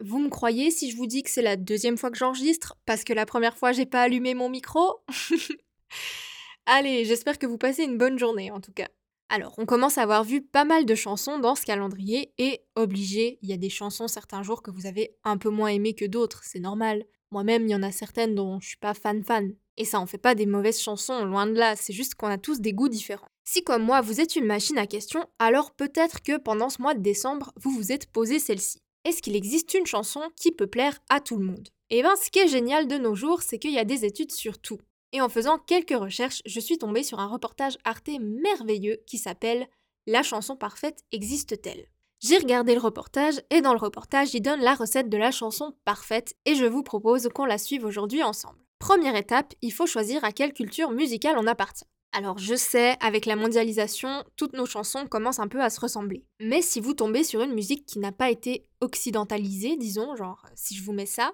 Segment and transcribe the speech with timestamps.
[0.00, 3.04] Vous me croyez si je vous dis que c'est la deuxième fois que j'enregistre parce
[3.04, 5.02] que la première fois j'ai pas allumé mon micro?
[6.66, 8.88] Allez, j'espère que vous passez une bonne journée en tout cas.
[9.28, 13.38] Alors, on commence à avoir vu pas mal de chansons dans ce calendrier et obligé,
[13.42, 16.04] il y a des chansons certains jours que vous avez un peu moins aimées que
[16.04, 17.04] d'autres, c'est normal.
[17.30, 19.54] Moi-même, il y en a certaines dont je suis pas fan fan.
[19.76, 22.38] Et ça en fait pas des mauvaises chansons, loin de là, c'est juste qu'on a
[22.38, 23.26] tous des goûts différents.
[23.44, 26.94] Si comme moi vous êtes une machine à questions, alors peut-être que pendant ce mois
[26.94, 28.78] de décembre, vous vous êtes posé celle-ci.
[29.04, 31.68] Est-ce qu'il existe une chanson qui peut plaire à tout le monde?
[31.90, 34.32] Eh bien, ce qui est génial de nos jours, c'est qu'il y a des études
[34.32, 34.78] sur tout.
[35.12, 39.68] Et en faisant quelques recherches, je suis tombée sur un reportage Arte merveilleux qui s'appelle
[40.06, 41.86] La chanson parfaite existe-t-elle?
[42.20, 45.74] J'ai regardé le reportage et dans le reportage, il donne la recette de la chanson
[45.84, 48.64] parfaite et je vous propose qu'on la suive aujourd'hui ensemble.
[48.78, 51.84] Première étape, il faut choisir à quelle culture musicale on appartient.
[52.16, 56.24] Alors je sais, avec la mondialisation, toutes nos chansons commencent un peu à se ressembler.
[56.40, 60.76] Mais si vous tombez sur une musique qui n'a pas été occidentalisée, disons, genre si
[60.76, 61.32] je vous mets ça...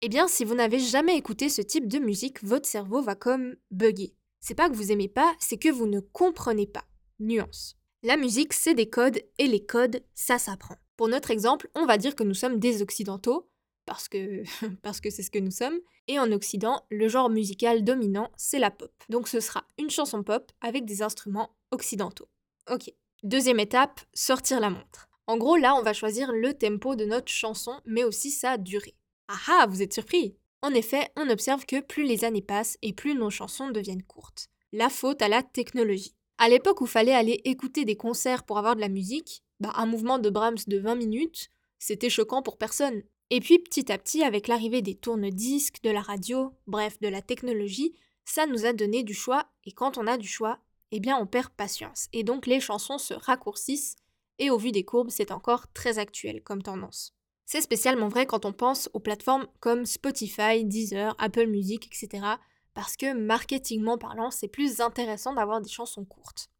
[0.00, 3.54] Eh bien, si vous n'avez jamais écouté ce type de musique, votre cerveau va comme
[3.70, 4.14] bugger.
[4.40, 6.84] C'est pas que vous aimez pas, c'est que vous ne comprenez pas.
[7.20, 7.76] Nuance.
[8.02, 10.76] La musique, c'est des codes, et les codes, ça s'apprend.
[10.96, 13.48] Pour notre exemple, on va dire que nous sommes des occidentaux,
[13.86, 15.78] parce que c'est ce que nous sommes,
[16.08, 18.92] et en Occident, le genre musical dominant, c'est la pop.
[19.08, 22.28] Donc ce sera une chanson pop avec des instruments occidentaux.
[22.70, 22.92] Ok.
[23.22, 25.08] Deuxième étape, sortir la montre.
[25.26, 28.94] En gros, là, on va choisir le tempo de notre chanson, mais aussi sa durée.
[29.28, 32.92] Ah ah, vous êtes surpris En effet, on observe que plus les années passent et
[32.92, 34.48] plus nos chansons deviennent courtes.
[34.72, 36.14] La faute à la technologie.
[36.36, 39.86] À l'époque où fallait aller écouter des concerts pour avoir de la musique, bah, un
[39.86, 43.02] mouvement de Brahms de 20 minutes, c'était choquant pour personne.
[43.30, 47.22] Et puis petit à petit, avec l'arrivée des tourne-disques, de la radio, bref, de la
[47.22, 50.58] technologie, ça nous a donné du choix, et quand on a du choix,
[50.92, 52.08] eh bien on perd patience.
[52.12, 53.96] Et donc les chansons se raccourcissent,
[54.38, 57.14] et au vu des courbes, c'est encore très actuel comme tendance.
[57.46, 62.26] C'est spécialement vrai quand on pense aux plateformes comme Spotify, Deezer, Apple Music, etc.
[62.74, 66.50] Parce que marketingment parlant, c'est plus intéressant d'avoir des chansons courtes.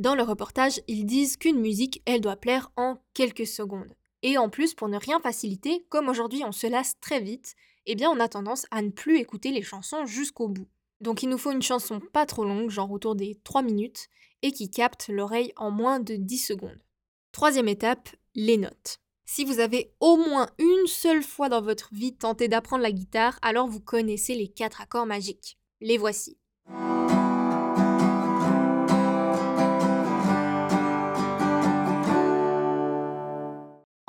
[0.00, 3.94] Dans le reportage, ils disent qu'une musique, elle doit plaire en quelques secondes.
[4.22, 7.96] Et en plus, pour ne rien faciliter, comme aujourd'hui on se lasse très vite, eh
[7.96, 10.68] bien on a tendance à ne plus écouter les chansons jusqu'au bout.
[11.02, 14.08] Donc il nous faut une chanson pas trop longue, genre autour des 3 minutes,
[14.40, 16.82] et qui capte l'oreille en moins de 10 secondes.
[17.30, 19.00] Troisième étape, les notes.
[19.26, 23.38] Si vous avez au moins une seule fois dans votre vie tenté d'apprendre la guitare,
[23.42, 25.58] alors vous connaissez les quatre accords magiques.
[25.82, 26.38] Les voici.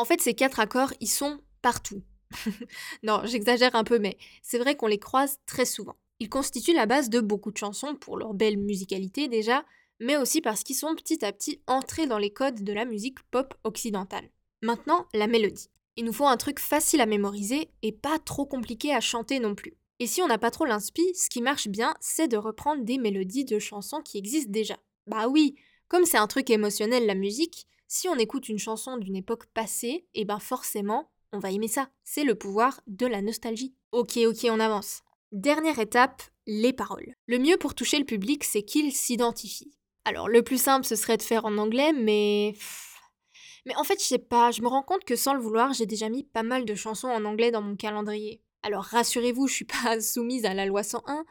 [0.00, 2.02] En fait, ces quatre accords, ils sont partout.
[3.02, 5.96] non, j'exagère un peu, mais c'est vrai qu'on les croise très souvent.
[6.20, 9.62] Ils constituent la base de beaucoup de chansons pour leur belle musicalité déjà,
[9.98, 13.18] mais aussi parce qu'ils sont petit à petit entrés dans les codes de la musique
[13.30, 14.30] pop occidentale.
[14.62, 15.68] Maintenant, la mélodie.
[15.96, 19.54] Il nous faut un truc facile à mémoriser et pas trop compliqué à chanter non
[19.54, 19.76] plus.
[19.98, 22.96] Et si on n'a pas trop l'inspi, ce qui marche bien, c'est de reprendre des
[22.96, 24.78] mélodies de chansons qui existent déjà.
[25.06, 25.56] Bah oui,
[25.88, 30.06] comme c'est un truc émotionnel la musique, si on écoute une chanson d'une époque passée,
[30.14, 31.90] et eh ben forcément, on va aimer ça.
[32.04, 33.74] C'est le pouvoir de la nostalgie.
[33.90, 35.02] Ok, ok, on avance.
[35.32, 37.12] Dernière étape, les paroles.
[37.26, 39.76] Le mieux pour toucher le public, c'est qu'il s'identifie.
[40.04, 42.54] Alors, le plus simple, ce serait de faire en anglais, mais...
[43.66, 45.86] Mais en fait, je sais pas, je me rends compte que sans le vouloir, j'ai
[45.86, 48.40] déjà mis pas mal de chansons en anglais dans mon calendrier.
[48.62, 51.24] Alors rassurez-vous, je suis pas soumise à la loi 101,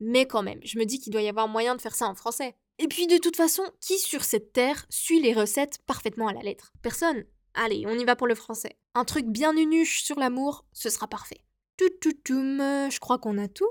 [0.00, 2.14] mais quand même, je me dis qu'il doit y avoir moyen de faire ça en
[2.14, 2.56] français.
[2.78, 6.42] Et puis de toute façon, qui sur cette terre suit les recettes parfaitement à la
[6.42, 6.72] lettre?
[6.82, 7.24] Personne.
[7.54, 8.76] Allez, on y va pour le français.
[8.94, 11.40] Un truc bien nunuche sur l'amour, ce sera parfait.
[11.78, 13.68] Tout tout je crois qu'on a tout.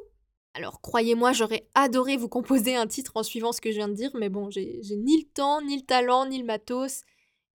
[0.55, 3.93] Alors croyez-moi, j'aurais adoré vous composer un titre en suivant ce que je viens de
[3.93, 7.03] dire, mais bon, j'ai ni le temps, ni le talent, ni le matos.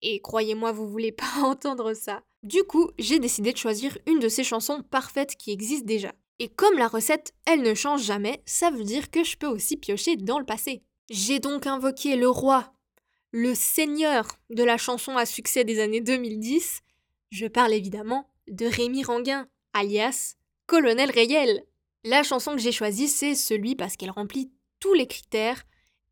[0.03, 2.23] Et croyez-moi, vous voulez pas entendre ça.
[2.43, 6.13] Du coup, j'ai décidé de choisir une de ces chansons parfaites qui existent déjà.
[6.39, 9.77] Et comme la recette, elle ne change jamais, ça veut dire que je peux aussi
[9.77, 10.83] piocher dans le passé.
[11.11, 12.73] J'ai donc invoqué le roi,
[13.33, 16.83] le seigneur de la chanson à succès des années 2010.
[17.33, 20.37] Je parle évidemment de Rémi Ranguin, alias
[20.67, 21.65] Colonel Rayel.
[22.05, 25.65] La chanson que j'ai choisie, c'est celui parce qu'elle remplit tous les critères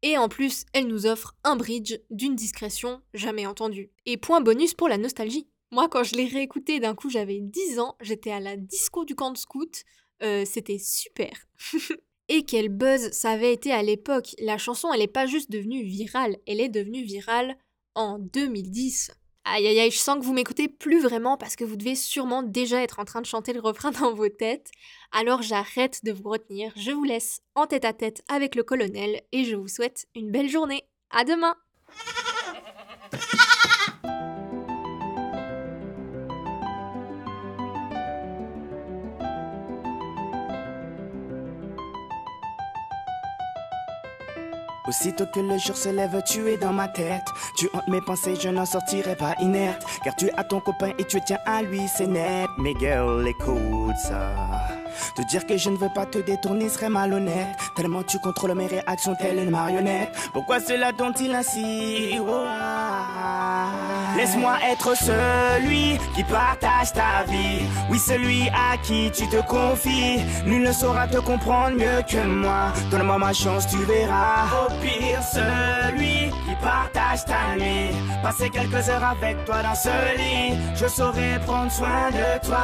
[0.02, 3.92] et en plus, elle nous offre un bridge d'une discrétion jamais entendue.
[4.04, 5.48] Et point bonus pour la nostalgie.
[5.70, 9.14] Moi, quand je l'ai réécouté, d'un coup, j'avais 10 ans, j'étais à la disco du
[9.14, 9.84] camp de scout,
[10.24, 11.46] euh, c'était super.
[12.28, 14.34] Et quel buzz ça avait été à l'époque.
[14.38, 17.56] La chanson, elle n'est pas juste devenue virale, elle est devenue virale
[17.94, 19.12] en 2010.
[19.44, 22.42] Aïe aïe aïe, je sens que vous m'écoutez plus vraiment parce que vous devez sûrement
[22.42, 24.70] déjà être en train de chanter le refrain dans vos têtes.
[25.10, 29.22] Alors j'arrête de vous retenir, je vous laisse en tête à tête avec le colonel
[29.32, 30.84] et je vous souhaite une belle journée.
[31.10, 31.56] À demain!
[44.88, 47.26] Aussitôt que le jour se lève, tu es dans ma tête.
[47.58, 49.84] Tu hantes mes pensées, je n'en sortirai pas inerte.
[50.02, 52.48] Car tu as ton copain et tu tiens à lui, c'est net.
[52.56, 54.34] Mais girl, écoute ça.
[55.14, 57.54] Te dire que je ne veux pas te détourner serait malhonnête.
[57.76, 60.16] Tellement tu contrôles mes réactions, telle une marionnette.
[60.32, 62.18] Pourquoi cela dont-il ainsi?
[62.18, 62.77] Oh.
[64.18, 67.62] Laisse-moi être celui qui partage ta vie.
[67.88, 70.18] Oui, celui à qui tu te confies.
[70.44, 72.72] Nul ne saura te comprendre mieux que moi.
[72.90, 74.46] Donne-moi ma chance, tu verras.
[74.60, 76.27] Au pire, celui
[78.22, 80.56] Passer quelques heures avec toi dans ce lit.
[80.74, 82.58] Je saurai prendre soin de toi.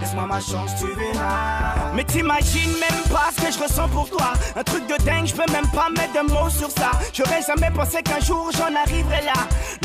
[0.00, 1.92] Laisse-moi ma chance, tu verras.
[1.94, 4.32] Mais t'imagines même pas ce que je ressens pour toi.
[4.56, 6.92] Un truc de dingue, je peux même pas mettre de mots sur ça.
[7.12, 9.34] J'aurais jamais pensé qu'un jour j'en arriverais là.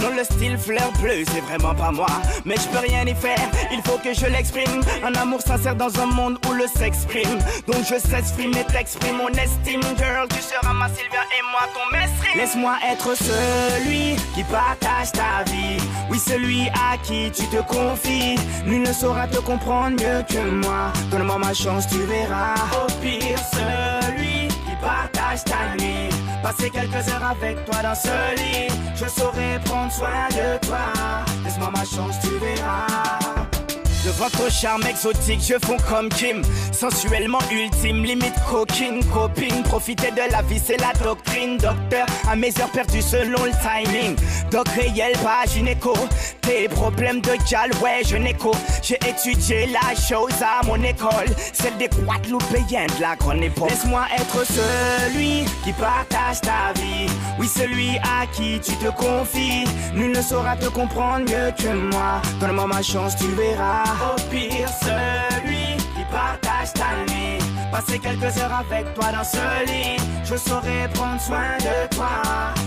[0.02, 2.08] Non, le style fleur bleue, c'est vraiment pas moi.
[2.46, 4.82] Mais je peux rien y faire, il faut que je l'exprime.
[5.04, 7.40] Un amour sincère dans un monde où le s'exprime.
[7.68, 10.28] Donc je s'exprime et t'exprime mon estime, girl.
[10.30, 12.16] Tu seras ma Sylvia et moi ton mestre.
[12.36, 13.99] Laisse-moi être celui
[14.34, 15.78] qui partage ta vie.
[16.10, 18.38] Oui, celui à qui tu te confies.
[18.66, 20.92] Nul ne saura te comprendre mieux que moi.
[21.12, 22.56] Donne-moi ma chance, tu verras.
[22.74, 26.10] Au pire, celui qui partage ta nuit.
[26.42, 28.68] Passer quelques heures avec toi dans ce lit.
[28.96, 30.86] Je saurai prendre soin de toi.
[31.44, 33.29] Laisse-moi ma chance, tu verras.
[34.06, 36.42] De votre charme exotique, je fonds comme Kim.
[36.72, 39.62] Sensuellement ultime, limite coquine, copine.
[39.63, 41.57] Profiter de la vie, c'est la doctrine.
[41.57, 44.16] Docteur, à mes heures perdues selon le timing.
[44.51, 45.94] Doc réel, pas gynéco.
[46.42, 48.51] Tes problèmes de gal, ouais, je n'écho.
[48.81, 51.28] J'ai étudié la chose à mon école.
[51.52, 53.69] Celle des Guadeloupéens de la grande époque.
[53.69, 57.12] Laisse-moi être celui qui partage ta vie.
[57.38, 59.66] Oui, celui à qui tu te confies.
[59.94, 62.22] Nul ne saura te comprendre mieux que moi.
[62.40, 63.89] Donne-moi ma chance, tu verras.
[63.92, 67.39] Au pire, celui qui partage ta nuit.
[67.71, 69.98] Passer quelques heures avec toi dans ce lit.
[70.24, 72.07] Je saurai prendre soin de toi.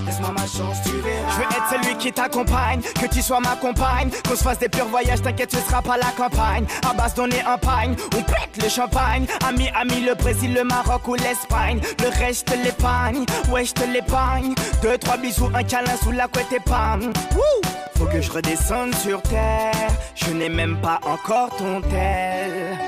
[0.07, 1.31] Laisse-moi ma chance, tu verras.
[1.31, 4.11] Je veux être celui qui t'accompagne, que tu sois ma compagne.
[4.27, 6.67] Qu'on se fasse des purs voyages, t'inquiète, ce sera pas la campagne.
[6.89, 9.27] À base donner un pagne, on pète le champagne.
[9.49, 11.81] Ami, ami, le Brésil, le Maroc ou l'Espagne.
[12.01, 14.55] Le reste, je te l'épargne, ouais, je te l'épargne.
[14.83, 17.13] Deux, trois bisous, un câlin sous la couette et pam.
[17.97, 19.73] Faut que je redescende sur terre.
[20.15, 22.79] Je n'ai même pas encore ton tel.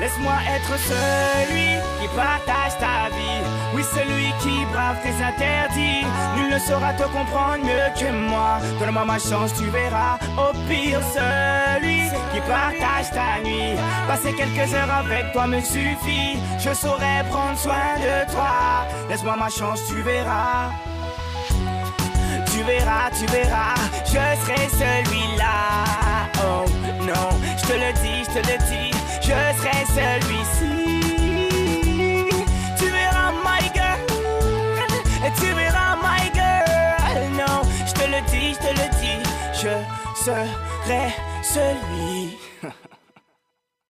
[0.00, 3.42] Laisse-moi être celui qui partage ta vie.
[3.74, 6.06] Oui, celui qui brave tes interdits.
[6.36, 8.58] Nul ne saura te comprendre mieux que moi.
[8.78, 10.18] Donne-moi ma chance, tu verras.
[10.36, 12.02] Au pire, celui
[12.32, 13.74] qui partage ta nuit.
[14.06, 16.38] Passer quelques heures avec toi me suffit.
[16.58, 18.86] Je saurai prendre soin de toi.
[19.08, 20.70] Laisse-moi ma chance, tu verras.
[22.52, 23.74] Tu verras, tu verras,
[24.04, 25.86] je serai celui-là.
[26.42, 26.77] Oh
[27.08, 28.90] non, je te le dis, je te le dis,
[29.20, 30.74] je serai celui-ci.
[32.78, 33.98] Tu verras, my girl,
[35.40, 37.20] tu verras, my girl.
[37.32, 39.20] Non, je te le dis, je te le dis,
[39.54, 39.74] je
[40.24, 42.47] serai celui